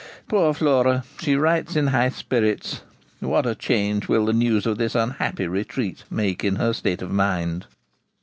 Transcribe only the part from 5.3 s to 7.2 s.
retreat make in her state of